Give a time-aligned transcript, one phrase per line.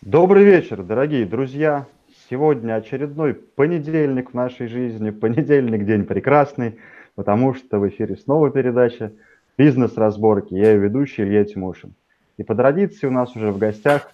[0.00, 1.86] Добрый вечер, дорогие друзья.
[2.28, 5.10] Сегодня очередной понедельник в нашей жизни.
[5.10, 6.78] Понедельник– день прекрасный,
[7.14, 9.12] потому что в эфире снова передача
[9.56, 10.54] «Бизнес-разборки».
[10.54, 11.94] Я ее ведущий Илья Тимошин.
[12.38, 14.10] И по традиции у нас уже в гостях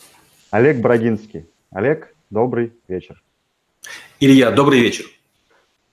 [0.50, 1.46] Олег Брагинский.
[1.70, 3.22] Олег, добрый вечер.
[4.20, 5.06] Илья, добрый вечер.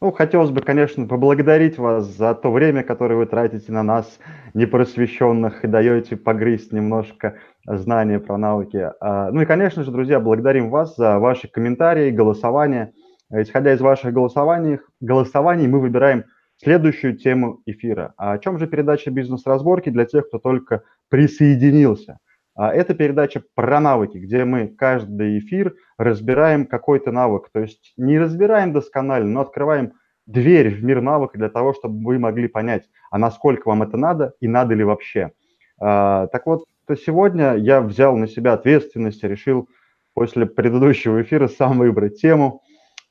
[0.06, 4.20] Ну, хотелось бы, конечно, поблагодарить вас за то время, которое вы тратите на нас,
[4.54, 8.92] непросвещенных, и даете погрызть немножко знания про навыки.
[9.00, 12.94] А, ну и, конечно же, друзья, благодарим вас за ваши комментарии, голосования.
[13.32, 16.26] Исходя из ваших голосований, голосований мы выбираем
[16.58, 18.14] следующую тему эфира.
[18.16, 22.20] А о чем же передача «Бизнес-разборки» для тех, кто только присоединился?
[22.56, 27.50] А, это передача про навыки, где мы каждый эфир разбираем какой-то навык.
[27.52, 29.94] То есть не разбираем досконально, но открываем
[30.26, 34.34] дверь в мир навыка для того, чтобы вы могли понять, а насколько вам это надо
[34.40, 35.32] и надо ли вообще.
[35.80, 39.68] А, так вот, то сегодня я взял на себя ответственность, решил
[40.14, 42.62] после предыдущего эфира сам выбрать тему.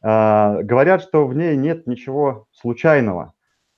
[0.03, 3.35] А, говорят, что в ней нет ничего случайного.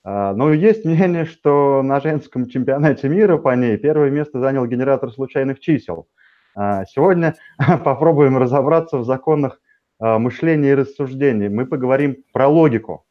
[0.06, 5.10] А, но есть мнение, что на женском чемпионате мира по ней первое место занял генератор
[5.10, 6.06] случайных чисел.
[6.54, 7.34] А, сегодня
[7.84, 9.60] попробуем разобраться в законах
[9.98, 11.48] а, мышления и рассуждений.
[11.48, 13.04] Мы поговорим про логику.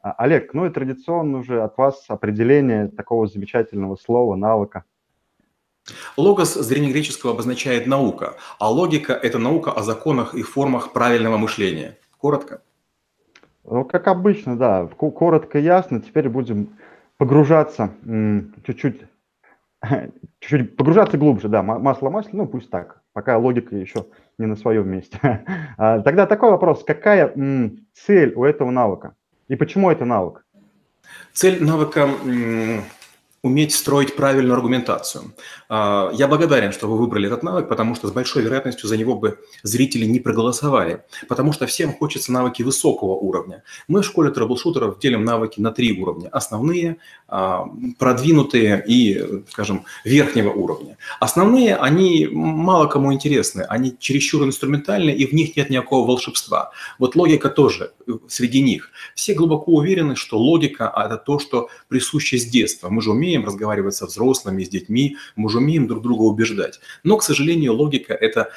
[0.00, 4.84] Олег, ну и традиционно уже от вас определение такого замечательного слова, навыка.
[6.16, 11.98] Логос с древнегреческого обозначает наука, а логика– это наука о законах и формах правильного мышления.
[12.16, 12.62] Коротко.
[13.70, 16.00] Ну, как обычно, да, коротко, ясно.
[16.00, 16.70] Теперь будем
[17.18, 17.90] погружаться
[18.64, 19.02] чуть-чуть,
[20.40, 24.06] чуть-чуть погружаться глубже, да, масло масло, ну пусть так, пока логика еще
[24.38, 25.18] не на своем месте.
[25.80, 27.32] А, тогда такой вопрос, какая
[27.92, 29.14] цель у этого навыка
[29.46, 30.44] и почему это навык?
[31.32, 32.08] Цель навыка
[33.42, 35.32] уметь строить правильную аргументацию.
[35.68, 39.14] А, я благодарен, что вы выбрали этот навык, потому что с большой вероятностью за него
[39.14, 43.62] бы зрители не проголосовали, потому что всем хочется навыки высокого уровня.
[43.86, 46.28] Мы в школе трэблшутеров делим навыки на три уровня.
[46.30, 46.96] Основные,
[47.28, 47.66] а,
[47.98, 50.98] продвинутые и, скажем, верхнего уровня.
[51.20, 56.72] Основные, они мало кому интересны, они чересчур инструментальны, и в них нет никакого волшебства.
[56.98, 58.90] Вот логика тоже э, среди них.
[59.14, 62.88] Все глубоко уверены, что логика– это то, что присуще с детства.
[62.88, 66.80] Мы же умеем умеем разговаривать со взрослыми, с детьми, мы уже умеем друг друга убеждать.
[67.04, 68.50] Но, к сожалению, логика– это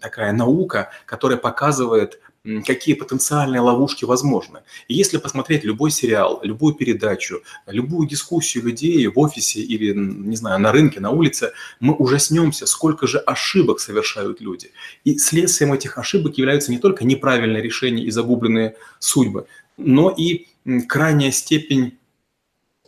[0.00, 2.20] такая наука, которая показывает,
[2.64, 4.60] какие потенциальные ловушки возможны.
[4.86, 10.60] И если посмотреть любой сериал, любую передачу, любую дискуссию людей в офисе или, не знаю,
[10.60, 11.50] на рынке, на улице,
[11.80, 14.70] мы ужаснемся, сколько же ошибок совершают люди.
[15.02, 19.46] И следствием этих ошибок являются не только неправильные решения и загубленные судьбы,
[19.76, 20.46] но и
[20.88, 21.98] крайняя степень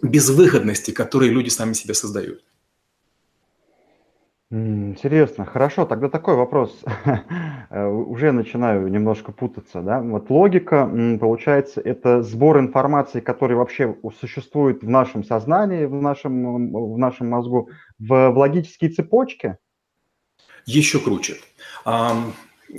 [0.03, 2.43] безвыходности, которые люди сами себе создают.
[4.51, 6.83] Интересно, хорошо, тогда такой вопрос.
[7.71, 10.01] Э, уже начинаю немножко путаться, да?
[10.01, 16.97] Вот логика, получается, это сбор информации, который вообще существует в нашем сознании, в нашем, в
[16.97, 19.59] нашем мозгу, в, в логической цепочке?
[20.65, 21.37] Еще круче.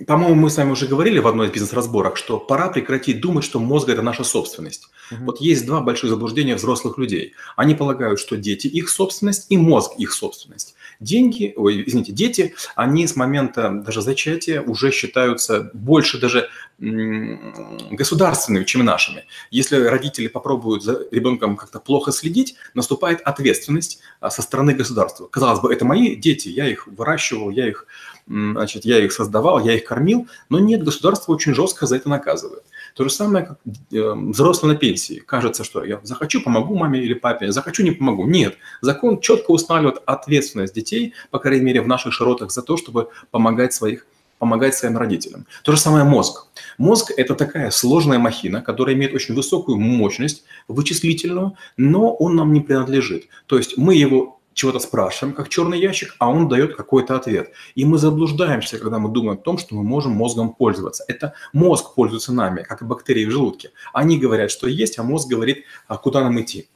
[0.05, 3.59] По-моему, мы с вами уже говорили в одной из бизнес-разборок, что пора прекратить думать, что
[3.59, 4.87] мозг– это наша собственность.
[5.11, 5.25] Угу.
[5.25, 7.33] Вот есть два больших заблуждения взрослых людей.
[7.55, 10.75] Они полагают, что дети– их собственность и мозг– их собственность.
[10.99, 18.85] Деньги, ой, извините, дети, они с момента даже зачатия уже считаются больше даже государственными, чем
[18.85, 19.25] нашими.
[19.49, 25.27] Если родители попробуют за ребенком как-то плохо следить, наступает ответственность а, со стороны государства.
[25.27, 27.85] Казалось бы, это мои дети, я их выращивал, я их
[28.29, 32.63] значит, я их создавал, я их кормил, но нет, государство очень жестко за это наказывает.
[32.95, 35.19] То же самое, как э, взрослый на пенсии.
[35.25, 38.25] Кажется, что я захочу, помогу маме или папе, захочу, не помогу.
[38.25, 43.09] Нет, закон четко устанавливает ответственность детей, по крайней мере, в наших широтах, за то, чтобы
[43.31, 44.05] помогать своих
[44.37, 45.45] помогать своим родителям.
[45.63, 46.47] То же самое мозг.
[46.77, 52.61] Мозг– это такая сложная махина, которая имеет очень высокую мощность вычислительную, но он нам не
[52.61, 53.27] принадлежит.
[53.47, 57.51] То есть мы его чего-то спрашиваем, как черный ящик, а он дает какой-то ответ.
[57.75, 61.05] И мы заблуждаемся, когда мы думаем о том, что мы можем мозгом пользоваться.
[61.07, 63.71] Это мозг пользуется нами, как и бактерии в желудке.
[63.93, 66.69] Они говорят, что есть, а мозг говорит, а куда нам идти.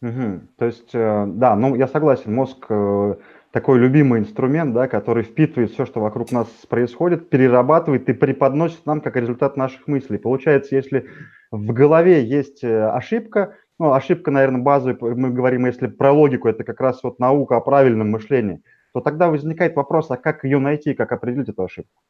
[0.00, 0.40] Угу.
[0.58, 3.14] То есть, э, да, ну я согласен, мозг э,
[3.50, 9.00] такой любимый инструмент, да, который впитывает все, что вокруг нас происходит, перерабатывает и преподносит нам
[9.00, 10.18] как результат наших мыслей.
[10.18, 11.06] Получается, если
[11.50, 16.64] в голове есть э, ошибка, ну, ошибка, наверное, базовая, мы говорим, если про логику, это
[16.64, 18.62] как раз вот наука о правильном мышлении,
[18.92, 22.00] то тогда возникает вопрос, а как ее найти, как определить эту ошибку?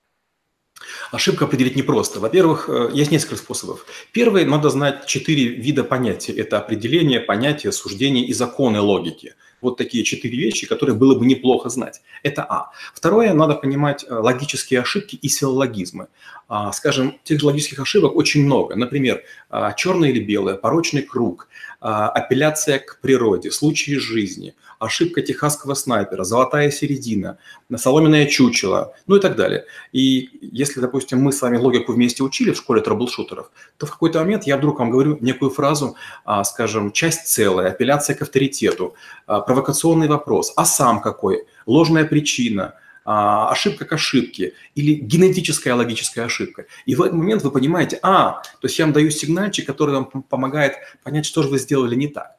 [1.10, 2.20] Ошибку определить непросто.
[2.20, 3.86] Во-первых, э, есть несколько способов.
[4.12, 6.32] Первый, надо знать четыре вида понятий.
[6.32, 9.34] Это определение, понятие, суждение и законы логики.
[9.60, 12.02] Вот такие четыре вещи, которые было бы неплохо знать.
[12.22, 12.70] Это А.
[12.92, 16.08] Второе, надо понимать э, логические ошибки и силлогизмы.
[16.48, 18.76] А, скажем, тех же логических ошибок очень много.
[18.76, 19.20] Например,
[19.50, 21.48] а, черное или белое, порочный круг,
[21.80, 27.38] а, апелляция к природе, случаи жизни, ошибка техасского снайпера, золотая середина,
[27.74, 29.64] соломенное чучело, ну и так далее.
[29.90, 34.20] И если, допустим, мы с вами логику вместе учили в школе трэблшутеров, то в какой-то
[34.20, 35.96] момент я вдруг вам говорю некую фразу,
[36.44, 38.94] скажем, часть целая, апелляция к авторитету,
[39.26, 42.74] провокационный вопрос, а сам какой, ложная причина–
[43.06, 46.66] а, ошибка к ошибке или генетическая логическая ошибка.
[46.86, 50.06] И в этот момент вы понимаете, а, то есть я вам даю сигнальчик, который вам
[50.22, 50.74] помогает
[51.04, 52.36] понять, что же вы сделали не так.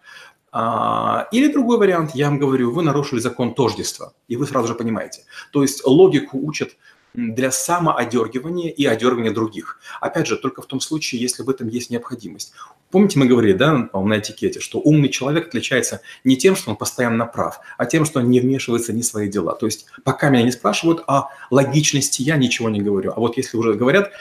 [0.51, 4.75] А, или другой вариант, я вам говорю, вы нарушили закон тождества, и вы сразу же
[4.75, 5.23] понимаете.
[5.53, 6.75] То есть логику учат
[7.17, 9.79] для самоодергивания и одергивания других.
[9.99, 12.53] Опять же, только в том случае, если в этом есть необходимость.
[12.91, 17.25] Помните, мы говорили, да, на этикете, что умный человек отличается не тем, что он постоянно
[17.25, 19.55] прав, а тем, что он не вмешивается ни в свои дела.
[19.55, 23.13] То есть пока меня не спрашивают о логичности, я ничего не говорю.
[23.15, 24.11] А вот если уже говорят,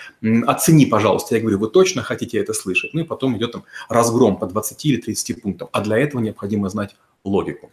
[0.46, 2.94] оцени, пожалуйста, я говорю, вы точно хотите это слышать?
[2.94, 5.68] Ну и потом идет там разгром по 20 или 30 пунктов.
[5.72, 7.70] А для этого необходимо знать логику.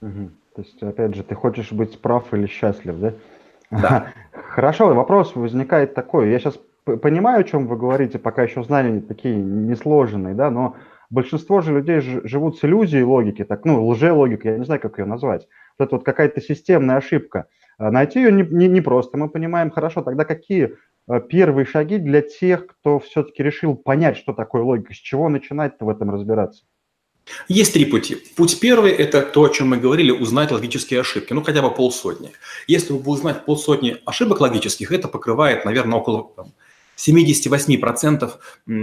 [0.00, 0.30] Угу.
[0.56, 3.14] То есть, опять же, ты хочешь быть прав или счастлив, да?
[3.70, 4.12] Да.
[4.58, 6.32] Хорошо, вопрос возникает такой.
[6.32, 10.74] Я сейчас понимаю, о чем вы говорите, пока еще знания такие несложные, да, но
[11.10, 15.04] большинство же людей живут с иллюзией логики, так, ну, лжелогика, я не знаю, как ее
[15.04, 15.46] назвать.
[15.78, 17.46] Вот это вот какая-то системная ошибка.
[17.78, 20.02] А найти ее не, не, не просто, мы понимаем хорошо.
[20.02, 20.74] Тогда какие
[21.08, 25.84] э, первые шаги для тех, кто все-таки решил понять, что такое логика, с чего начинать-то
[25.84, 26.64] в этом разбираться?
[27.48, 28.16] Есть три пути.
[28.36, 32.32] Путь первый– это то, о чем мы говорили, узнать логические ошибки, ну хотя бы полсотни.
[32.66, 36.30] Если вы узнать полсотни ошибок логических, это покрывает, наверное, около
[36.98, 38.32] 78%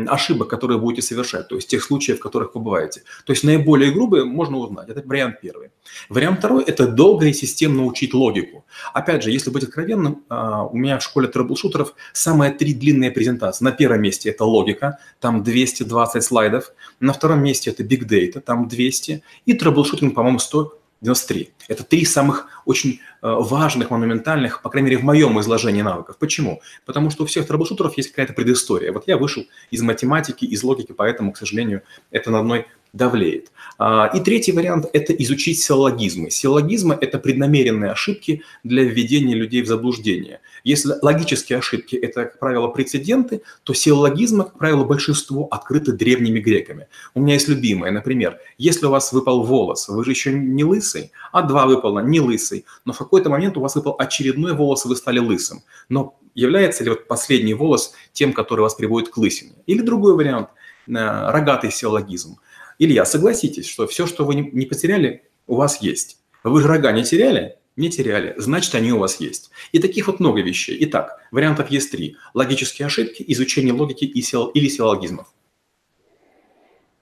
[0.07, 3.03] ошибок, которые будете совершать, то есть тех случаев, в которых вы бываете.
[3.25, 4.89] То есть наиболее грубые можно узнать.
[4.89, 5.69] Это вариант первый.
[6.09, 8.65] Вариант второй– это долго и системно учить логику.
[8.93, 13.63] Опять же, если быть откровенным, а, у меня в школе трэблшутеров самые три длинные презентации.
[13.63, 16.71] На первом месте это логика, там 220 слайдов.
[16.99, 19.21] На втором месте это big data, там 200.
[19.45, 21.53] И troubleshooting, по-моему, 100 93.
[21.67, 26.17] Это три самых очень э, важных, монументальных, по крайней мере, в моем изложении навыков.
[26.17, 26.61] Почему?
[26.85, 28.91] Потому что у всех troubleshooter ов есть какая-то предыстория.
[28.91, 33.51] Вот я вышел из математики, из логики, поэтому, к сожалению, это надо мной довлеет.
[33.77, 36.31] А, и третий вариант– это изучить силлогизмы.
[36.31, 40.39] Силлогизмы– это преднамеренные ошибки для введения людей в заблуждение.
[40.63, 46.87] Если логические ошибки– это, как правило, прецеденты, то силлогизмы, как правило, большинство открыты древними греками.
[47.13, 51.11] У меня есть любимое, например, если у вас выпал волос, вы же еще не лысый,
[51.33, 54.87] а два выпало не лысый, но в какой-то момент у вас выпал очередной волос, и
[54.87, 55.63] вы стали лысым.
[55.89, 59.51] Но является ли вот последний волос тем, который вас приводит к лысине?
[59.65, 60.47] Или другой вариант–
[60.87, 62.37] э, рогатый силлогизм.
[62.79, 66.19] Илья, согласитесь, что все, что вы не потеряли, у вас есть.
[66.43, 67.57] Вы же рога не теряли?
[67.75, 68.33] Не теряли.
[68.37, 69.51] Значит, они у вас есть.
[69.71, 70.77] И таких вот много вещей.
[70.81, 72.15] Итак, вариантов есть три.
[72.33, 75.27] Логические ошибки, изучение логики и сил, или силлогизмов.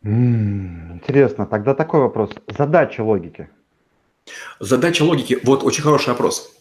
[0.04, 1.46] Интересно.
[1.46, 2.32] Тогда такой вопрос.
[2.48, 3.50] Задача логики.
[4.60, 5.40] Задача логики.
[5.44, 6.53] Вот очень хороший вопрос.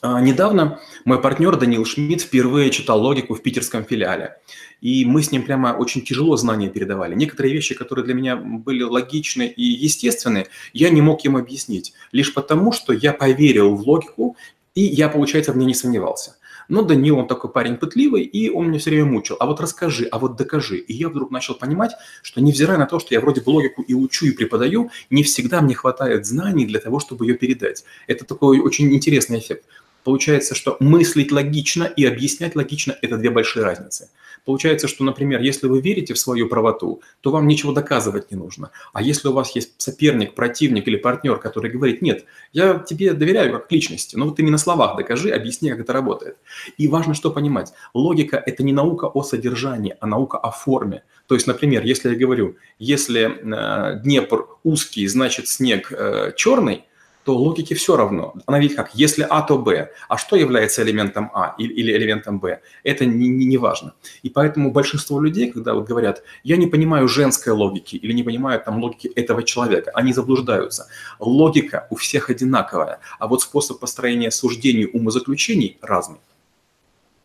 [0.00, 4.36] А, недавно мой партнер Данил Шмидт впервые читал логику в питерском филиале.
[4.80, 7.14] И мы с ним прямо очень тяжело знания передавали.
[7.14, 11.92] Некоторые вещи, которые для меня были логичны и естественны, я не мог ему объяснить.
[12.12, 14.36] Лишь потому, что я поверил в логику,
[14.74, 16.36] и я, получается, в ней не сомневался.
[16.70, 19.36] Но Данил, он такой парень пытливый, и он меня все время мучил.
[19.40, 20.78] А вот расскажи, а вот докажи.
[20.78, 21.90] И я вдруг начал понимать,
[22.22, 25.60] что невзирая на то, что я вроде бы логику и учу, и преподаю, не всегда
[25.60, 27.84] мне хватает знаний для того, чтобы ее передать.
[28.06, 29.64] Это такой очень интересный эффект.
[30.04, 34.08] Получается, что мыслить логично и объяснять логично– это две большие разницы.
[34.44, 38.70] Получается, что, например, если вы верите в свою правоту, то вам ничего доказывать не нужно.
[38.92, 43.52] А если у вас есть соперник, противник или партнер, который говорит, нет, я тебе доверяю
[43.52, 46.36] как личности, но вот ты не на словах докажи, объясни, как это работает.
[46.78, 51.02] И важно что понимать, логика– это не наука о содержании, а наука о форме.
[51.26, 56.84] То есть, например, если я говорю, если э, Днепр узкий, значит снег э, черный,
[57.30, 58.34] то логике все равно.
[58.46, 59.90] Она видит как, если А, то Б.
[60.08, 62.60] А что является элементом А или элементом Б?
[62.82, 63.92] Это не, не, не важно.
[64.24, 68.60] И поэтому большинство людей, когда вот говорят, я не понимаю женской логики или не понимаю
[68.60, 70.88] там логики этого человека, они заблуждаются.
[71.20, 76.18] Логика у всех одинаковая, а вот способ построения суждений, умозаключений разный.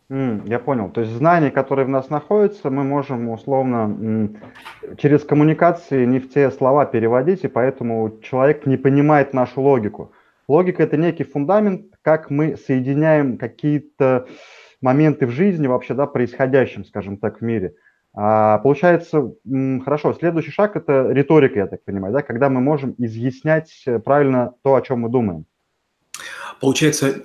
[0.08, 0.90] Я понял.
[0.90, 4.30] То есть знания, которые в нас находятся, мы можем условно
[4.98, 10.12] через коммуникации не в те слова переводить, и поэтому человек не понимает нашу логику.
[10.46, 14.26] Логика– это некий фундамент, как мы соединяем какие-то
[14.80, 17.74] моменты в жизни вообще, да, происходящим, скажем так, в мире.
[18.14, 19.32] А, получается,
[19.84, 24.54] хорошо, следующий шаг– это риторика, я так понимаю, да, когда мы можем изъяснять э, правильно
[24.62, 25.46] то, о чем мы думаем.
[26.60, 27.22] Получается,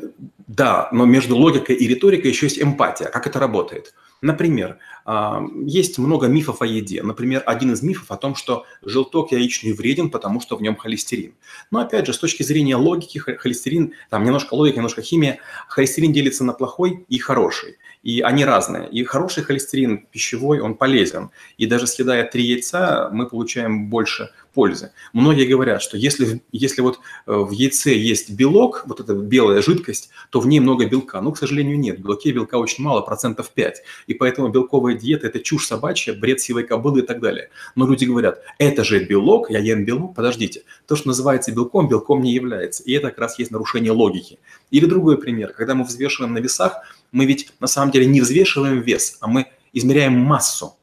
[0.47, 3.07] да, но между логикой и риторикой еще есть эмпатия.
[3.07, 3.93] Как это работает?
[4.21, 7.01] Например, а, есть много мифов о еде.
[7.01, 11.33] Например, один из мифов о том, что желток яичный вреден, потому что в нем холестерин.
[11.71, 16.43] Но опять же, с точки зрения логики, холестерин, там немножко логика, немножко химия, холестерин делится
[16.43, 18.89] на плохой и хороший и они разные.
[18.89, 21.29] И хороший холестерин пищевой, он полезен.
[21.57, 24.91] И даже съедая три яйца, мы получаем больше пользы.
[25.13, 30.09] Многие говорят, что если, если вот э, в яйце есть белок, вот эта белая жидкость,
[30.29, 31.21] то в ней много белка.
[31.21, 31.99] Но, к сожалению, нет.
[31.99, 33.81] В белке белка очень мало, процентов 5.
[34.07, 37.49] И поэтому белковая диета– это чушь собачья, бред силой кобылы и так далее.
[37.75, 40.15] Но люди говорят, это же белок, я ем белок.
[40.15, 42.83] Подождите, то, что называется белком, белком не является.
[42.83, 44.39] И это как раз есть нарушение логики.
[44.71, 45.53] Или другой пример.
[45.53, 46.81] Когда мы взвешиваем на весах,
[47.11, 50.77] мы ведь на самом деле не взвешиваем вес, а мы измеряем массу.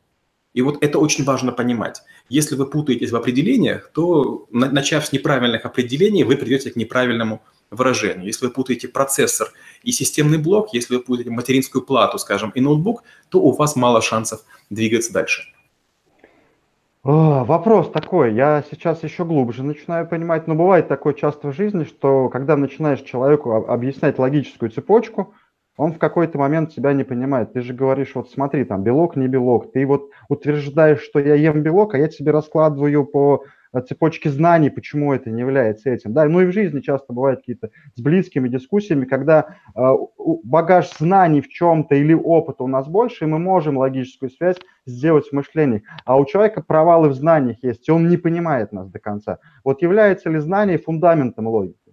[0.55, 2.03] И вот это очень важно понимать.
[2.29, 8.27] Если вы путаетесь в определениях, то, начав с неправильных определений, вы придете к неправильному выражению.
[8.27, 9.49] Если вы путаете процессор
[9.83, 14.03] и системный блок, если вы путаете материнскую плату, скажем, и ноутбук, то у вас мало
[14.03, 15.43] шансов двигаться дальше.
[17.05, 22.29] Вопрос такой, я сейчас еще глубже начинаю понимать, но бывает такое часто в жизни, что
[22.29, 25.33] когда начинаешь человеку объяснять логическую цепочку,
[25.79, 27.53] он в какой-то момент тебя не понимает.
[27.53, 29.73] Ты же говоришь, вот смотри, там белок, не белок.
[29.73, 34.71] Ты вот утверждаешь, что я ем белок, а я тебе раскладываю по э, цепочке знаний,
[34.71, 36.13] почему это не является этим.
[36.13, 39.81] Да, ну и в жизни часто бывают какие-то с близкими дискуссиями, когда э,
[40.43, 45.29] багаж знаний в чем-то или опыта у нас больше, и мы можем логическую связь сделать
[45.29, 45.85] в мышлении.
[46.05, 49.39] А у человека провалы в знаниях есть, и он не понимает нас до конца.
[49.63, 51.88] Вот является ли знание фундаментом логики?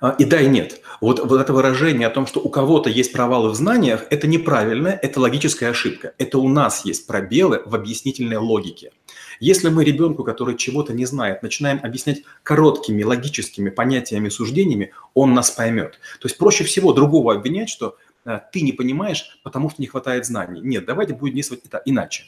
[0.00, 0.80] А, и да, и нет.
[1.00, 4.88] Вот, вот это выражение о том, что у кого-то есть провалы в знаниях, это неправильно,
[4.88, 6.14] это логическая ошибка.
[6.18, 8.92] Это у нас есть пробелы в объяснительной логике.
[9.40, 15.50] Если мы ребенку, который чего-то не знает, начинаем объяснять короткими логическими понятиями, суждениями, он нас
[15.50, 15.98] поймет.
[16.20, 20.24] То есть проще всего другого обвинять, что э, ты не понимаешь, потому что не хватает
[20.26, 20.60] знаний.
[20.62, 22.24] Нет, давайте будем действовать иначе.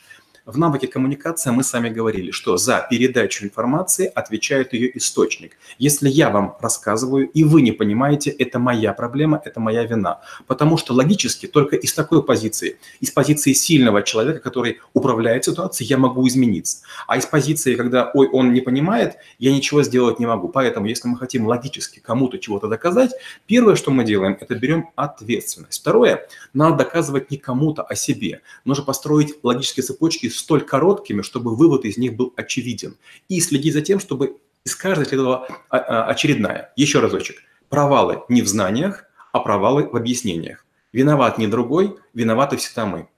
[0.48, 5.58] В навыке коммуникации мы сами говорили, что за передачу информации отвечает ее источник.
[5.76, 10.22] Если я вам рассказываю, и вы не понимаете, это моя проблема, это моя вина.
[10.46, 15.98] Потому что логически только из такой позиции, из позиции сильного человека, который управляет ситуацией, я
[15.98, 16.78] могу измениться.
[17.06, 20.48] А из позиции, когда, ой, он не понимает, я ничего сделать не могу.
[20.48, 23.10] Поэтому, если мы хотим логически кому-то чего-то доказать,
[23.44, 25.78] первое, что мы делаем, это берем ответственность.
[25.78, 28.40] Второе, надо доказывать не кому-то, а себе.
[28.64, 32.96] Нужно построить логические цепочки столь короткими, чтобы вывод из них был очевиден.
[33.28, 36.72] И следить за тем, чтобы из каждой следовала а, очередная.
[36.76, 37.36] Еще разочек.
[37.68, 40.64] Провалы не в знаниях, а провалы в объяснениях.
[40.92, 43.08] Виноват не другой, виноваты всегда мы.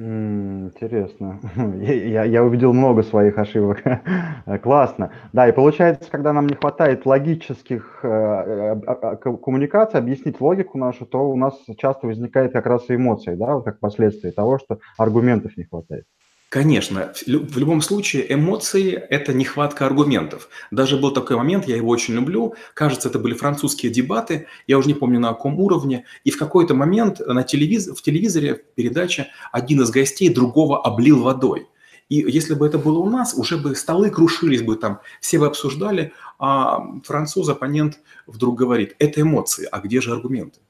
[0.00, 1.40] Интересно.
[1.82, 3.82] Я, я увидел много своих ошибок.
[4.62, 5.12] Классно.
[5.32, 11.28] Да, и получается, когда нам не хватает логических э, э, коммуникаций, объяснить логику нашу, то
[11.28, 15.64] у нас часто возникает как раз и эмоции, да, как последствие того, что аргументов не
[15.64, 16.04] хватает.
[16.48, 20.48] Конечно, в любом случае эмоции– это нехватка аргументов.
[20.70, 24.88] Даже был такой момент, я его очень люблю, кажется, это были французские дебаты, я уже
[24.88, 27.88] не помню на каком уровне, и в какой-то момент на телевиз...
[27.88, 31.66] в телевизоре, в передаче, один из гостей другого облил водой.
[32.08, 35.46] И если бы это было у нас, уже бы столы крушились бы там, все бы
[35.46, 40.60] обсуждали, а француз, оппонент вдруг говорит, это эмоции, а где же аргументы?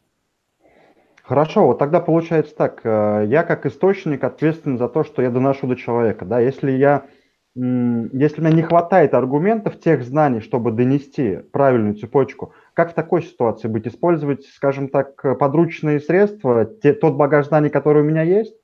[1.29, 5.67] Хорошо, вот тогда получается так, э, я как источник ответственен за то, что я доношу
[5.67, 7.05] до человека, да, если я,
[7.55, 13.69] если мне не хватает аргументов, тех знаний, чтобы донести правильную цепочку, как в такой ситуации
[13.69, 13.87] быть?
[13.87, 18.58] Использовать, скажем так, подручные средства, те, тот багаж знаний, который у меня есть?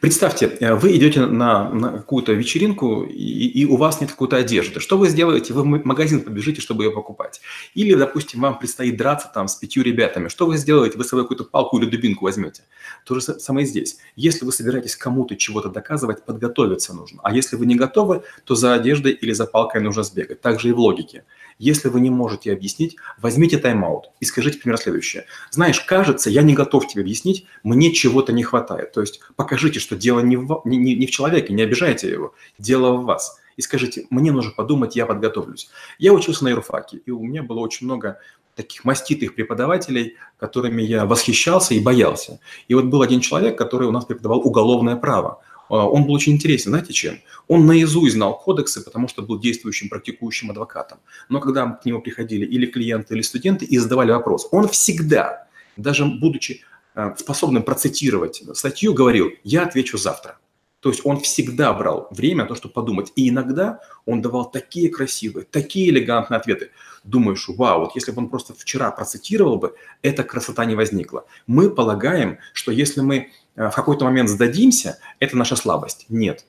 [0.00, 4.78] Представьте, э, вы идете на, на какую-то вечеринку, и, и у вас нет какой-то одежды.
[4.78, 5.52] Что вы сделаете?
[5.54, 7.40] Вы в магазин побежите, чтобы ее покупать.
[7.74, 10.28] Или, допустим, вам предстоит драться там с пятью ребятами.
[10.28, 10.96] Что вы сделаете?
[10.98, 12.62] Вы с собой какую-то палку или дубинку возьмете.
[13.04, 13.98] То же самое здесь.
[14.14, 17.20] Если вы собираетесь кому-то чего-то доказывать, подготовиться нужно.
[17.24, 20.40] А если вы не готовы, то за одеждой или за палкой нужно сбегать.
[20.40, 21.24] Так же и в логике.
[21.58, 25.24] Если вы не можете объяснить, возьмите тайм-аут и скажите, например, следующее.
[25.50, 28.92] Знаешь, кажется, я не готов тебе объяснить, мне чего-то не хватает.
[28.92, 32.92] То есть покажите, что дело не в, не, не в человеке, не обижайте его, дело
[32.92, 33.40] в вас.
[33.56, 35.70] И скажите, мне нужно подумать, я подготовлюсь.
[35.98, 38.18] Я учился на юрфаке, и у меня было очень много
[38.54, 42.40] таких маститых преподавателей, которыми я восхищался и боялся.
[42.68, 45.42] И вот был один человек, который у нас преподавал уголовное право.
[45.68, 47.18] А, он был очень интересен, знаете чем?
[47.48, 50.98] Он наизусть знал кодексы, потому что был действующим, практикующим адвокатом.
[51.28, 55.46] Но когда к нему приходили или клиенты, или студенты и задавали вопрос, он всегда,
[55.76, 56.62] даже будучи
[56.94, 60.38] э, способным процитировать статью, говорил, я отвечу завтра.
[60.80, 63.12] То есть он всегда брал время на то, чтобы подумать.
[63.16, 66.70] И иногда он давал такие красивые, такие элегантные ответы.
[67.02, 71.24] Думаешь, вау, вот если бы он просто вчера процитировал бы, эта красота не возникла.
[71.48, 76.06] Мы полагаем, что если мы в какой-то момент сдадимся, это наша слабость.
[76.08, 76.44] Нет.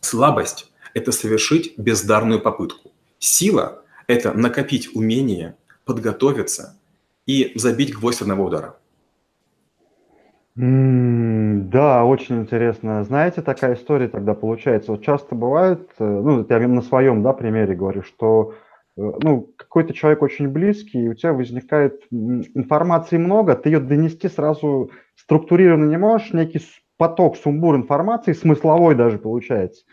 [0.00, 2.92] Слабость– это совершить бездарную попытку.
[3.18, 6.78] Сила– это накопить умение, подготовиться
[7.26, 8.76] и забить гвоздь одного удара.
[10.56, 13.02] Да, очень интересно.
[13.04, 14.92] Знаете, такая история тогда получается.
[14.92, 19.94] Вот часто бывает, э, ну, я на своем, да, примере говорю, что э, ну, какой-то
[19.94, 25.98] человек очень близкий, и у тебя возникает информации много, ты ее донести сразу структурированно не
[25.98, 26.60] можешь, некий
[26.96, 29.84] поток, сумбур информации, смысловой даже получается.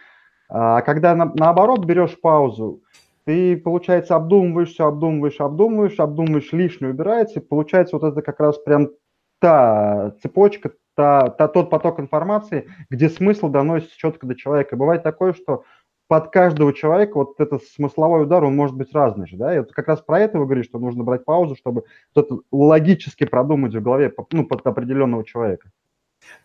[0.50, 2.82] А когда на, наоборот берешь паузу,
[3.26, 8.58] ты, получается, обдумываешь все, обдумываешь, обдумываешь, обдумываешь, лишнее убирается, и получается вот это как раз
[8.58, 8.90] прям
[9.40, 14.76] та цепочка, та, та, тот поток информации, где смысл доносится четко до человека.
[14.76, 15.64] Бывает такое, что
[16.08, 19.72] под каждого человека вот этот смысловой удар, он может быть разный же, да, и вот
[19.74, 23.82] как раз про это вы говорите, что нужно брать паузу, чтобы что-то логически продумать в
[23.82, 25.70] голове, ну, под определенного человека.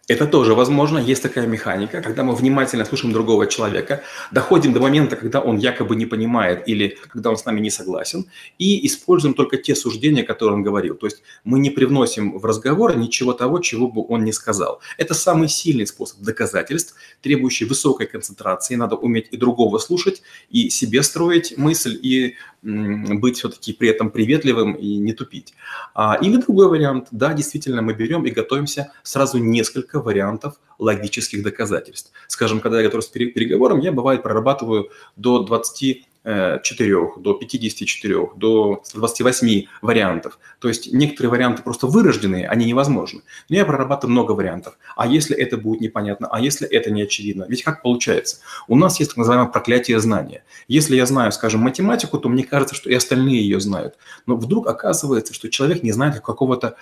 [0.09, 5.15] Это тоже возможно, есть такая механика, когда мы внимательно слушаем другого человека, доходим до момента,
[5.15, 8.27] когда он якобы не понимает или когда он с нами не согласен,
[8.59, 10.97] и используем только те суждения, которые он говорил.
[10.97, 14.81] То есть мы не привносим в разговор ничего того, чего бы он не сказал.
[14.99, 18.75] Это самый сильный способ доказательств, требующий высокой концентрации.
[18.75, 24.75] Надо уметь и другого слушать, и себе строить мысль, и быть все-таки при этом приветливым
[24.75, 25.55] и не тупить.
[25.95, 32.13] А, или другой вариант, да, действительно, мы берем и готовимся сразу несколько вариантов логических доказательств.
[32.29, 38.83] Скажем, когда я готовлюсь к переговорам, я, бывает, прорабатываю до 20 4, до 54, до
[38.95, 40.39] 28 вариантов.
[40.61, 43.23] То есть некоторые варианты просто вырожденные, они невозможны.
[43.49, 44.79] Но я прорабатываю много вариантов.
[44.97, 46.29] А если это будет непонятно?
[46.31, 47.47] А если это не очевидно?
[47.49, 48.37] Ведь как получается?
[48.69, 50.45] У нас есть так называемое проклятие знания.
[50.69, 53.97] Если я знаю, скажем, математику, то мне кажется, что и остальные ее знают.
[54.27, 56.77] Но вдруг оказывается, что человек не знает какого-то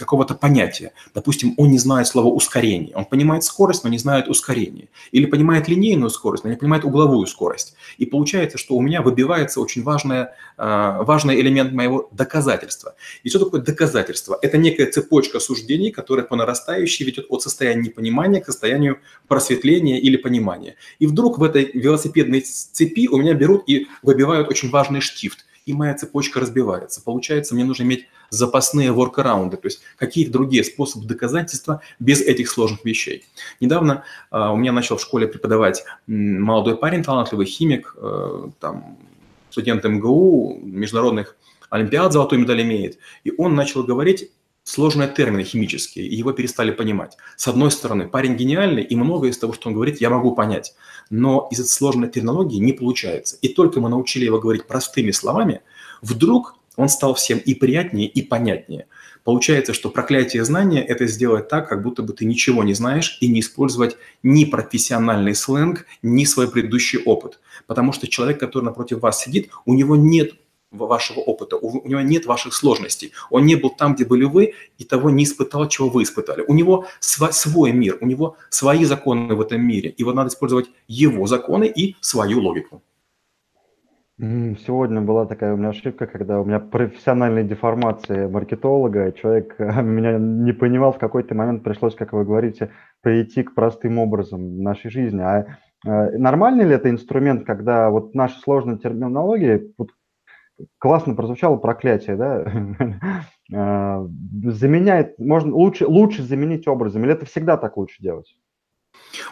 [0.00, 0.92] какого понятия.
[1.14, 2.96] Допустим, он не знает слова ускорение.
[2.96, 4.88] Он понимает скорость, но не знает ускорение.
[5.12, 7.74] Или понимает линейную скорость, но не понимает угловую скорость.
[7.98, 12.94] И получается, что у меня выбивается очень важное, а, важный элемент моего доказательства.
[13.22, 14.38] И что такое доказательство?
[14.40, 20.16] Это некая цепочка суждений, которая по нарастающей ведет от состояния непонимания к состоянию просветления или
[20.16, 20.76] понимания.
[20.98, 25.72] И вдруг в этой велосипедной цепи у меня берут и выбивают очень важный штифт и
[25.72, 27.02] моя цепочка разбивается.
[27.02, 32.84] Получается, мне нужно иметь запасные воркараунды, то есть какие-то другие способы доказательства без этих сложных
[32.84, 33.24] вещей.
[33.60, 38.98] Недавно э, у меня начал в школе преподавать молодой парень, талантливый химик, э, там,
[39.50, 41.36] студент МГУ, международных
[41.70, 44.30] олимпиад золотой медаль имеет, и он начал говорить
[44.64, 47.16] сложные термины химические, и его перестали понимать.
[47.36, 50.74] С одной стороны, парень гениальный, и многое из того, что он говорит, я могу понять.
[51.10, 53.36] Но из-за сложной терминологии не получается.
[53.42, 55.60] И только мы научили его говорить простыми словами,
[56.00, 58.86] вдруг он стал всем и приятнее, и понятнее.
[59.22, 63.28] Получается, что проклятие знания– это сделать так, как будто бы ты ничего не знаешь, и
[63.28, 67.40] не использовать ни профессиональный сленг, ни свой предыдущий опыт.
[67.66, 70.32] Потому что человек, который напротив вас сидит, у него нет
[70.70, 73.12] вашего опыта, у, него нет ваших сложностей.
[73.30, 76.44] Он не был там, где были вы, и того не испытал, чего вы испытали.
[76.46, 80.28] У него св- свой мир, у него свои законы в этом мире, и вот надо
[80.28, 82.82] использовать его законы и свою логику.
[84.16, 90.52] Сегодня была такая у меня ошибка, когда у меня профессиональная деформация маркетолога, человек меня не
[90.52, 95.20] понимал, в какой-то момент пришлось, как вы говорите, прийти к простым образом нашей жизни.
[95.20, 99.90] А э, нормальный ли это инструмент, когда вот наша сложная терминология, вот
[100.78, 102.46] классно прозвучало проклятие, да,
[103.52, 104.06] а,
[104.44, 108.36] заменяет, можно лучше, лучше заменить образом, или это всегда так лучше делать?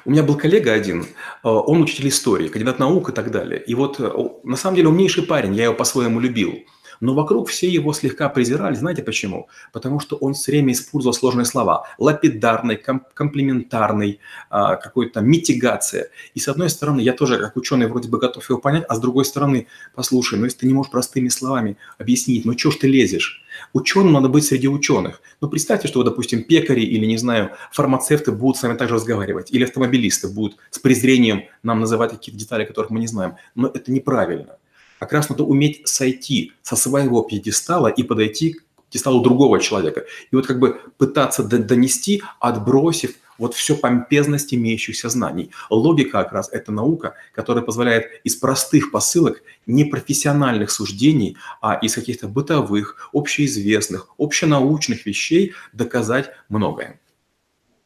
[0.04, 1.06] У меня был коллега один,
[1.42, 3.62] а, он учитель истории, кандидат наук и так далее.
[3.62, 4.10] И вот э,
[4.44, 6.54] на самом деле умнейший парень, я его по-своему любил–
[7.02, 8.76] но вокруг все его слегка презирали.
[8.76, 9.48] Знаете почему?
[9.72, 11.84] Потому что он все время использовал сложные слова.
[11.98, 16.10] Лапидарный, комплементарный, а, какой-то митигация.
[16.34, 19.00] И с одной стороны, я тоже как ученый вроде бы готов его понять, а с
[19.00, 19.66] другой стороны,
[19.96, 23.41] послушай, ну если ты не можешь простыми словами объяснить, ну что ж ты лезешь?
[23.72, 25.22] Ученым надо быть среди ученых.
[25.40, 29.64] Ну, представьте, что, допустим, пекари или, не знаю, фармацевты будут с вами также разговаривать, или
[29.64, 33.36] автомобилисты будут с презрением нам называть какие-то детали, которых мы не знаем.
[33.54, 34.56] Но это неправильно.
[34.98, 40.04] Как раз надо уметь сойти со своего пьедестала и подойти к пьедесталу другого человека.
[40.30, 45.50] И вот как бы пытаться донести, отбросив вот все помпезность имеющихся знаний.
[45.68, 51.94] Логика как раз это наука, которая позволяет из простых посылок, не профессиональных суждений, а из
[51.96, 57.00] каких-то бытовых, общеизвестных, общенаучных вещей доказать многое.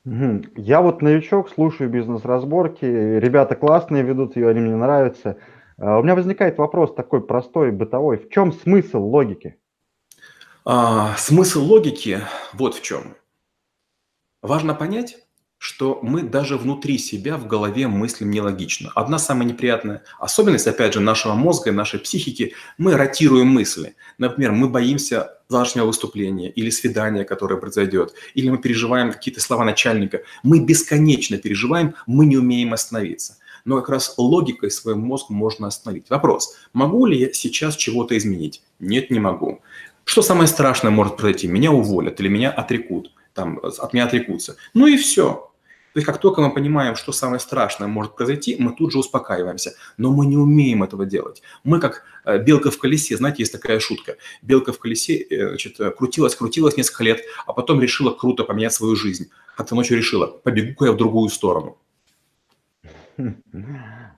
[0.04, 5.38] Я вот новичок, слушаю бизнес-разборки, ребята классные ведут ее, они мне нравятся.
[5.78, 8.18] А, у меня возникает вопрос такой простой, бытовой.
[8.18, 9.56] В чем смысл логики?
[10.66, 12.20] А, смысл логики
[12.52, 13.16] вот в чем.
[14.42, 15.25] Важно понять,
[15.58, 18.90] что мы даже внутри себя в голове мыслим нелогично.
[18.94, 23.96] Одна самая неприятная особенность, опять же, нашего мозга и нашей психики, мы ротируем мысли.
[24.18, 30.22] Например, мы боимся завтрашнего выступления или свидания, которое произойдет, или мы переживаем какие-то слова начальника.
[30.42, 33.38] Мы бесконечно переживаем, мы не умеем остановиться.
[33.64, 36.08] Но как раз логикой свой мозг можно остановить.
[36.10, 38.62] Вопрос, могу ли я сейчас чего-то изменить?
[38.78, 39.60] Нет, не могу.
[40.04, 41.48] Что самое страшное может произойти?
[41.48, 44.56] Меня уволят или меня отрекут, там, от меня отрекутся.
[44.72, 45.45] Ну и все.
[45.96, 49.72] То есть как только мы понимаем, что самое страшное может произойти, мы тут же успокаиваемся.
[49.96, 51.40] Но мы не умеем этого делать.
[51.64, 54.16] Мы как э, белка в колесе, знаете, есть такая шутка.
[54.42, 58.94] Белка в колесе э, значит, крутилась, крутилась несколько лет, а потом решила круто поменять свою
[58.94, 59.30] жизнь.
[59.56, 61.78] Как-то ночью решила, побегу-ка я в другую сторону.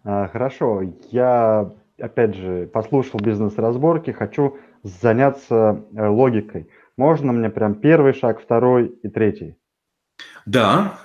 [0.02, 6.68] А, хорошо, я опять же послушал бизнес-разборки, хочу заняться э, логикой.
[6.96, 9.54] Можно мне прям первый шаг, второй и третий?
[10.46, 11.00] Да,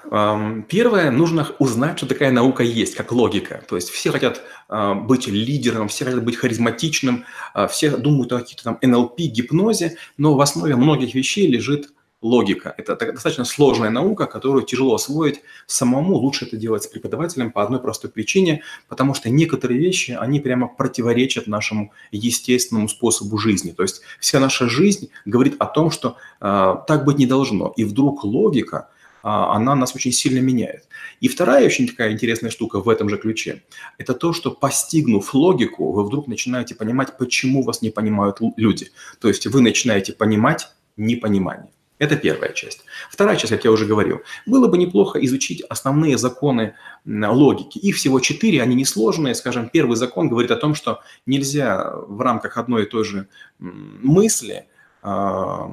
[0.69, 3.62] первое, нужно узнать, что такая наука есть, как логика.
[3.67, 8.39] То есть все хотят а, быть лидером, все хотят быть харизматичным, а, все думают о
[8.39, 11.89] каких-то там НЛП, гипнозе, но в основе многих вещей лежит
[12.23, 12.73] логика.
[12.78, 16.15] Это достаточно сложная наука, которую тяжело освоить самому.
[16.15, 20.67] Лучше это делать с преподавателем по одной простой причине, потому что некоторые вещи, они прямо
[20.67, 23.71] противоречат нашему естественному способу жизни.
[23.71, 27.73] То есть вся наша жизнь говорит о том, что э, так быть не должно.
[27.76, 28.89] И вдруг логика,
[29.23, 30.88] она нас очень сильно меняет.
[31.21, 33.63] И вторая очень такая интересная штука в этом же ключе,
[33.97, 38.91] это то, что постигнув логику, вы вдруг начинаете понимать, почему вас не понимают люди.
[39.19, 41.71] То есть вы начинаете понимать непонимание.
[41.99, 42.83] Это первая часть.
[43.09, 47.77] Вторая часть, как я уже говорил, было бы неплохо изучить основные законы логики.
[47.77, 49.36] Их всего четыре, они несложные.
[49.36, 54.65] Скажем, первый закон говорит о том, что нельзя в рамках одной и той же мысли
[55.01, 55.71] а,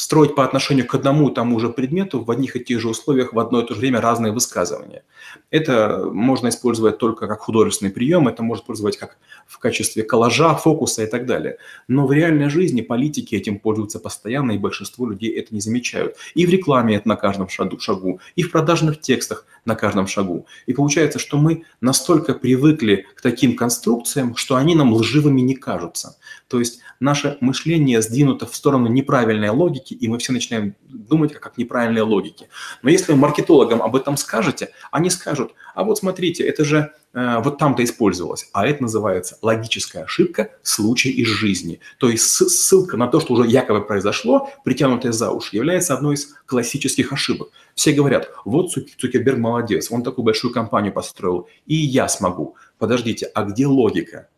[0.00, 3.34] строить по отношению к одному и тому же предмету в одних и тех же условиях
[3.34, 5.04] в одно и то же время разные высказывания.
[5.50, 11.02] Это можно использовать только как художественный прием, это можно использовать как в качестве коллажа, фокуса
[11.04, 11.58] и так далее.
[11.86, 16.16] Но в реальной жизни политики этим пользуются постоянно, и большинство людей это не замечают.
[16.34, 20.46] И в рекламе это на каждом шагу, и в продажных текстах на каждом шагу.
[20.64, 26.16] И получается, что мы настолько привыкли к таким конструкциям, что они нам лживыми не кажутся.
[26.48, 31.42] То есть наше мышление сдвинуто в сторону неправильной логики, и мы все начинаем думать как,
[31.42, 32.48] как неправильные логики.
[32.82, 37.58] Но если маркетологам об этом скажете, они скажут, а вот смотрите, это же э, вот
[37.58, 38.48] там-то использовалось.
[38.52, 41.80] А это называется логическая ошибка, случай из жизни.
[41.98, 46.34] То есть ссылка на то, что уже якобы произошло, притянутая за уши, является одной из
[46.46, 47.50] классических ошибок.
[47.74, 52.56] Все говорят, вот Цукерберг молодец, он такую большую компанию построил, и я смогу.
[52.78, 54.28] Подождите, а где логика?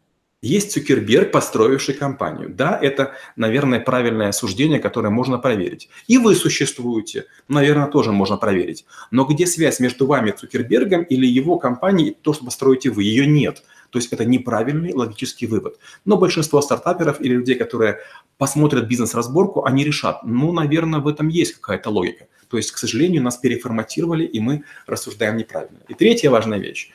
[0.42, 2.48] Есть Цукерберг, построивший компанию.
[2.48, 5.88] Да, это, наверное, правильное суждение, которое можно проверить.
[6.08, 8.84] И вы существуете, наверное, тоже можно проверить.
[9.12, 13.04] Но где связь между вами, Цукербергом, или его компанией, то, что построите вы?
[13.04, 13.62] Ее нет.
[13.90, 15.78] То есть это неправильный логический вывод.
[16.04, 17.98] Но большинство стартаперов или людей, которые
[18.36, 22.26] посмотрят бизнес-разборку, они решат, ну, наверное, в этом есть какая-то логика.
[22.48, 25.78] То есть, к сожалению, нас переформатировали, и мы рассуждаем неправильно.
[25.86, 26.90] И третья важная вещь.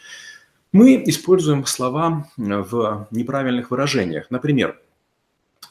[0.77, 4.29] Мы используем слова в неправильных выражениях.
[4.29, 4.79] Например,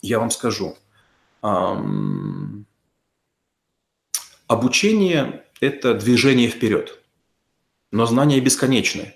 [0.03, 0.77] я вам скажу,
[4.49, 7.01] обучение– это движение вперед,
[7.93, 9.15] но знания бесконечны.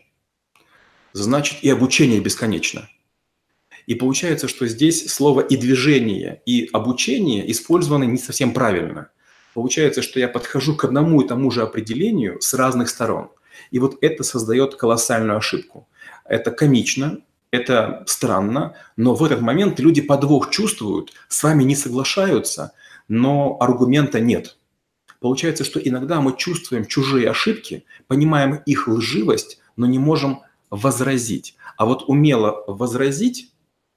[1.12, 2.88] Значит, и обучение бесконечно.
[3.88, 9.11] И получается, что здесь слово и движение, и обучение использованы не совсем правильно.
[9.55, 13.33] Получается, что я подхожу к одному и тому же определению с разных сторон–
[13.70, 15.88] и вот это создает колоссальную ошибку.
[16.24, 17.18] Это комично,
[17.50, 22.72] это странно, но в этот момент люди подвох чувствуют, с вами не соглашаются,
[23.08, 24.56] но аргумента нет.
[25.20, 31.56] Получается, что иногда мы чувствуем чужие ошибки, понимаем их лживость, но не можем возразить.
[31.76, 33.52] А вот умело возразить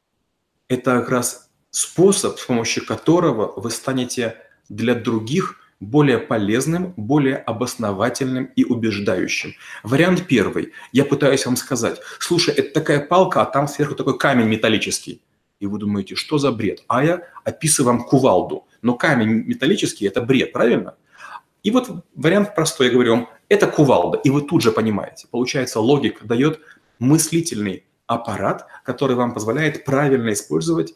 [0.68, 4.38] –это как раз способ, с помощью которого вы станете
[4.70, 9.54] для других более полезным, более обосновательным и убеждающим.
[9.84, 10.72] Вариант первый.
[10.92, 15.22] Я пытаюсь вам сказать, слушай, это такая палка, а там сверху такой камень металлический.
[15.60, 16.84] И вы думаете, что за бред?
[16.88, 18.66] А я описываю вам кувалду.
[18.82, 20.96] Но камень металлический– это бред, правильно?
[21.64, 25.28] И вот вариант простой, я говорю вам, это кувалда, и вы тут же понимаете.
[25.32, 26.60] Получается, логика дает
[27.00, 30.96] мыслительный аппарат, который вам позволяет правильно использовать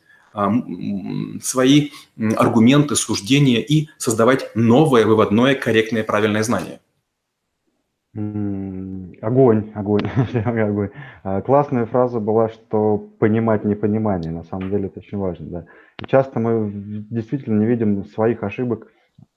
[1.42, 1.90] свои
[2.36, 6.80] аргументы, суждения и создавать новое, выводное, корректное, правильное знание.
[9.22, 10.10] Огонь, огонь,
[10.46, 10.90] огонь.
[11.24, 14.32] А, классная фраза была, что понимать непонимание.
[14.32, 15.66] На самом деле это очень важно, да.
[16.02, 16.72] И часто мы
[17.12, 18.88] действительно не видим своих ошибок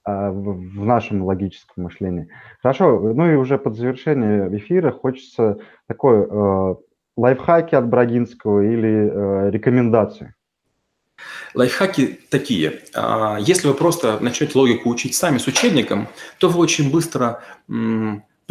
[0.03, 2.27] а, в нашем логическом мышлении.
[2.63, 6.75] Хорошо, ну и уже под завершение эфира хочется такой э,
[7.17, 10.33] лайфхаки от Брагинского или э, рекомендации.
[11.53, 12.81] Лайфхаки такие.
[12.93, 16.07] А, если вы просто начнете логику учить сами с учебником,
[16.37, 17.43] то вы очень быстро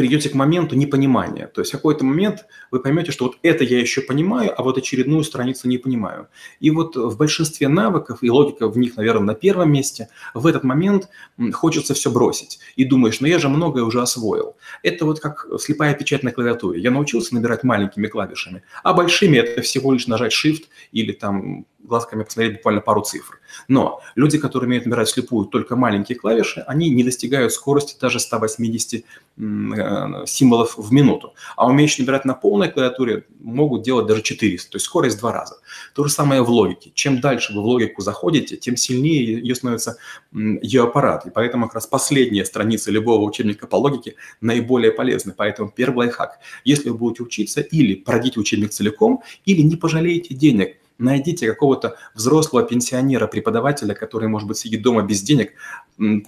[0.00, 1.46] придете к моменту непонимания.
[1.46, 4.78] То есть в какой-то момент вы поймете, что вот это я еще понимаю, а вот
[4.78, 6.28] очередную страницу не понимаю.
[6.59, 10.64] И вот в большинстве навыков, и логика в них, наверное, на первом месте, в этот
[10.64, 11.11] момент
[11.52, 12.61] хочется все бросить.
[12.76, 14.56] И думаешь, ну я же многое уже освоил.
[14.83, 16.80] Это вот как слепая печать на клавиатуре.
[16.80, 22.22] Я научился набирать маленькими клавишами, а большими это всего лишь нажать Shift или там глазками
[22.22, 23.40] посмотреть буквально пару цифр.
[23.68, 29.04] Но люди, которые умеют набирать слепую только маленькие клавиши, они не достигают скорости даже 180
[29.04, 31.34] э, символов в минуту.
[31.56, 35.32] А умеющие набирать на полной клавиатуре могут делать даже 400, то есть скорость в два
[35.32, 35.56] раза.
[35.94, 36.92] То же самое в логике.
[36.94, 39.96] Чем дальше вы в логику заходите, тем сильнее ее становится
[40.32, 41.26] ее аппарат.
[41.26, 45.34] И поэтому как раз последняя страница любого учебника по логике наиболее полезны.
[45.36, 46.38] Поэтому первый лайфхак.
[46.64, 52.62] Если вы будете учиться, или пройдите учебник целиком, или не пожалеете денег– Найдите какого-то взрослого
[52.62, 55.54] пенсионера, преподавателя, который, может быть, сидит дома без денег.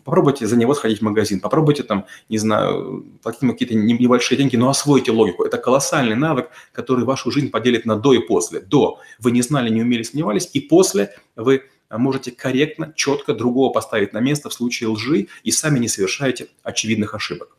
[0.05, 1.41] Попробуйте за него сходить в магазин.
[1.41, 5.45] Попробуйте там, не знаю, платить ему какие-то небольшие деньги, но освойте логику.
[5.45, 8.61] Это колоссальный навык, который вашу жизнь поделит на до и после.
[8.61, 14.15] До вы не знали, не умели, сомневались, и после вы можете корректно, четко другого поставить
[14.15, 17.59] на место в случае лжи и сами не совершаете очевидных ошибок.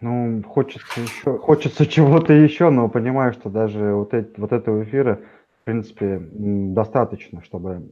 [0.00, 5.20] Ну, хочется еще, хочется чего-то еще, но понимаю, что даже вот, эти, вот этого эфира,
[5.62, 7.90] в принципе, достаточно, чтобы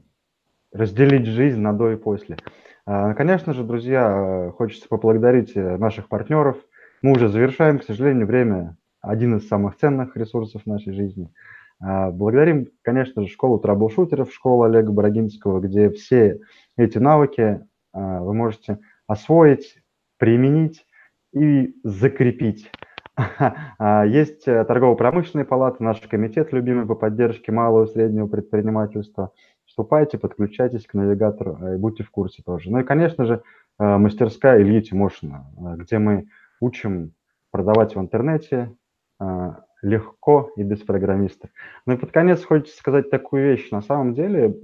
[0.73, 2.37] разделить жизнь на до и после.
[2.85, 6.57] А, конечно же, друзья, хочется поблагодарить э, наших партнеров.
[7.03, 11.33] Мы уже завершаем, к сожалению, время один из самых ценных ресурсов нашей жизни.
[11.81, 16.41] А, благодарим, конечно же, школу траблшутеров, школу Олега Бородинского, где все
[16.77, 19.79] эти навыки а, вы можете освоить,
[20.19, 20.87] применить
[21.37, 22.71] и закрепить.
[23.79, 29.33] А, есть э, торгово-промышленная палата, наш комитет любимый по поддержке малого и среднего предпринимательства.
[29.65, 32.71] Вступайте, подключайтесь к навигатору э, и будьте в курсе тоже.
[32.71, 33.43] Ну и, конечно же,
[33.79, 35.47] э, мастерская Ильи Тимошина,
[35.79, 36.27] где мы
[36.61, 37.15] учим
[37.51, 38.75] продавать в интернете
[39.83, 41.49] легко и без программистов.
[41.87, 43.71] Ну и под конец хочется сказать такую вещь.
[43.71, 44.55] На самом деле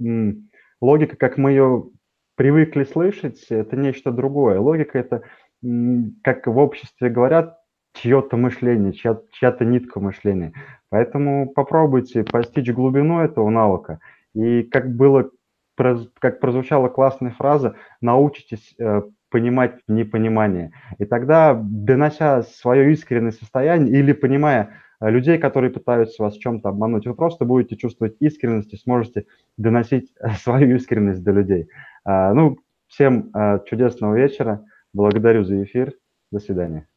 [0.79, 1.89] логика, как мы ее
[2.35, 4.59] привыкли слышать, это нечто другое.
[4.59, 5.23] Логика– это
[6.23, 7.57] как в обществе говорят,
[7.93, 10.53] чье-то мышление, чья- чья-то нитка мышления.
[10.89, 13.99] Поэтому попробуйте постичь глубину этого навыка.
[14.33, 15.29] И как было,
[15.75, 20.71] как прозвучала классная фраза, научитесь э, понимать непонимание.
[20.97, 26.69] И тогда, донося свое искреннее состояние или понимая э, людей, которые пытаются вас в чем-то
[26.69, 29.25] обмануть, вы просто будете чувствовать искренность и сможете
[29.57, 31.69] доносить э, свою искренность до людей.
[32.05, 33.31] А, ну, всем
[33.65, 34.63] чудесного вечера.
[34.93, 35.93] Благодарю за эфир.
[36.31, 36.87] До свидания.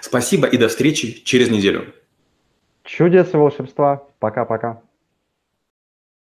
[0.00, 1.94] Спасибо и до встречи через неделю.
[2.84, 4.08] Чудес и волшебства.
[4.18, 4.82] Пока-пока.